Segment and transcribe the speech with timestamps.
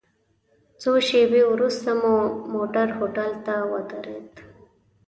[0.81, 2.15] څو شېبې وروسته مو
[2.53, 4.31] موټر هوټل ته ودرید.